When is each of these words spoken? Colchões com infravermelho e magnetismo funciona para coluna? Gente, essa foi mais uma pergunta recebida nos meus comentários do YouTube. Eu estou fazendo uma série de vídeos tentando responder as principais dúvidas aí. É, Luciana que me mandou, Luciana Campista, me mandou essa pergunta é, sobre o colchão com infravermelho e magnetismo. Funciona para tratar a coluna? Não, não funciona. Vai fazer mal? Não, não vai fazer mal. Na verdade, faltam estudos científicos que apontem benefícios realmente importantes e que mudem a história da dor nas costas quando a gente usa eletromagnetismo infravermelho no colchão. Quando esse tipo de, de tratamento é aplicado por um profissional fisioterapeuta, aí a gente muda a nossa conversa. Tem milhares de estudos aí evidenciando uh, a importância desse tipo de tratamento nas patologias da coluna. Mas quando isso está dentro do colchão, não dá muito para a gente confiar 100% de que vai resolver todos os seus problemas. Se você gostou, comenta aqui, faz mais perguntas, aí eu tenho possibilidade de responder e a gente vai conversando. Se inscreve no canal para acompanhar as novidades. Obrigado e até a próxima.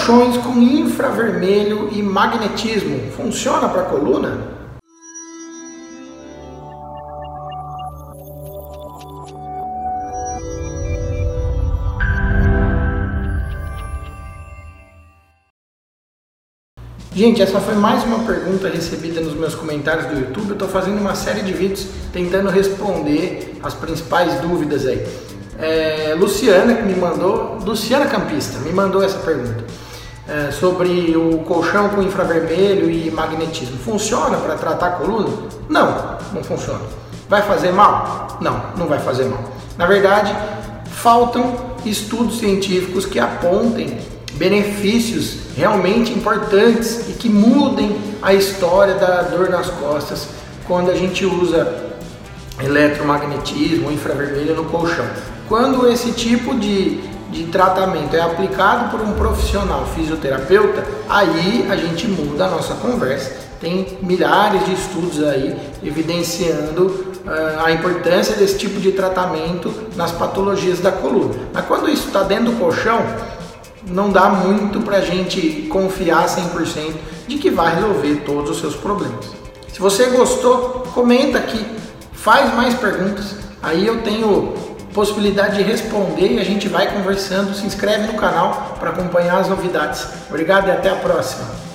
Colchões 0.00 0.38
com 0.38 0.58
infravermelho 0.58 1.90
e 1.92 2.02
magnetismo 2.02 3.12
funciona 3.12 3.68
para 3.68 3.82
coluna? 3.82 4.40
Gente, 17.14 17.42
essa 17.42 17.60
foi 17.60 17.74
mais 17.74 18.02
uma 18.04 18.20
pergunta 18.20 18.68
recebida 18.70 19.20
nos 19.20 19.34
meus 19.34 19.54
comentários 19.54 20.06
do 20.06 20.18
YouTube. 20.18 20.48
Eu 20.48 20.52
estou 20.54 20.68
fazendo 20.68 20.98
uma 20.98 21.14
série 21.14 21.42
de 21.42 21.52
vídeos 21.52 21.86
tentando 22.10 22.48
responder 22.48 23.54
as 23.62 23.74
principais 23.74 24.40
dúvidas 24.40 24.86
aí. 24.86 25.06
É, 25.58 26.16
Luciana 26.18 26.74
que 26.74 26.82
me 26.84 26.94
mandou, 26.94 27.58
Luciana 27.62 28.06
Campista, 28.06 28.58
me 28.60 28.72
mandou 28.72 29.02
essa 29.02 29.18
pergunta 29.18 29.62
é, 30.30 30.50
sobre 30.52 31.16
o 31.16 31.38
colchão 31.38 31.88
com 31.88 32.02
infravermelho 32.02 32.88
e 32.88 33.10
magnetismo. 33.10 33.76
Funciona 33.78 34.36
para 34.36 34.54
tratar 34.54 34.86
a 34.86 34.90
coluna? 34.92 35.28
Não, 35.68 36.18
não 36.32 36.44
funciona. 36.44 36.80
Vai 37.28 37.42
fazer 37.42 37.72
mal? 37.72 38.38
Não, 38.40 38.62
não 38.76 38.86
vai 38.86 39.00
fazer 39.00 39.24
mal. 39.24 39.40
Na 39.76 39.86
verdade, 39.86 40.34
faltam 40.86 41.70
estudos 41.84 42.38
científicos 42.38 43.04
que 43.06 43.18
apontem 43.18 43.98
benefícios 44.34 45.36
realmente 45.56 46.12
importantes 46.12 47.08
e 47.08 47.12
que 47.12 47.28
mudem 47.28 47.96
a 48.22 48.32
história 48.32 48.94
da 48.94 49.22
dor 49.22 49.50
nas 49.50 49.68
costas 49.68 50.28
quando 50.66 50.90
a 50.90 50.94
gente 50.94 51.26
usa 51.26 51.90
eletromagnetismo 52.62 53.90
infravermelho 53.90 54.54
no 54.54 54.64
colchão. 54.66 55.04
Quando 55.48 55.88
esse 55.90 56.12
tipo 56.12 56.54
de, 56.54 57.00
de 57.30 57.44
tratamento 57.44 58.14
é 58.14 58.20
aplicado 58.20 58.90
por 58.90 59.00
um 59.00 59.12
profissional 59.12 59.86
fisioterapeuta, 59.94 60.84
aí 61.08 61.66
a 61.70 61.76
gente 61.76 62.08
muda 62.08 62.46
a 62.46 62.50
nossa 62.50 62.74
conversa. 62.74 63.48
Tem 63.60 63.98
milhares 64.02 64.64
de 64.64 64.72
estudos 64.72 65.22
aí 65.22 65.56
evidenciando 65.82 66.86
uh, 66.86 67.64
a 67.64 67.70
importância 67.70 68.34
desse 68.34 68.58
tipo 68.58 68.80
de 68.80 68.92
tratamento 68.92 69.72
nas 69.96 70.10
patologias 70.10 70.80
da 70.80 70.90
coluna. 70.90 71.34
Mas 71.52 71.66
quando 71.66 71.88
isso 71.88 72.06
está 72.06 72.22
dentro 72.22 72.52
do 72.52 72.58
colchão, 72.58 73.00
não 73.86 74.10
dá 74.10 74.28
muito 74.28 74.80
para 74.80 74.98
a 74.98 75.00
gente 75.00 75.68
confiar 75.70 76.26
100% 76.26 76.94
de 77.28 77.38
que 77.38 77.50
vai 77.50 77.74
resolver 77.74 78.22
todos 78.26 78.50
os 78.50 78.60
seus 78.60 78.74
problemas. 78.74 79.26
Se 79.72 79.78
você 79.78 80.06
gostou, 80.06 80.84
comenta 80.94 81.38
aqui, 81.38 81.64
faz 82.12 82.54
mais 82.54 82.74
perguntas, 82.74 83.36
aí 83.62 83.86
eu 83.86 84.02
tenho 84.02 84.69
possibilidade 84.92 85.56
de 85.56 85.62
responder 85.62 86.32
e 86.32 86.40
a 86.40 86.44
gente 86.44 86.68
vai 86.68 86.92
conversando. 86.92 87.54
Se 87.54 87.66
inscreve 87.66 88.06
no 88.06 88.14
canal 88.14 88.76
para 88.78 88.90
acompanhar 88.90 89.38
as 89.38 89.48
novidades. 89.48 90.06
Obrigado 90.28 90.68
e 90.68 90.70
até 90.70 90.90
a 90.90 90.96
próxima. 90.96 91.69